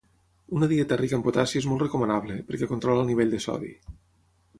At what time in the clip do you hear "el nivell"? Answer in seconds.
3.05-3.37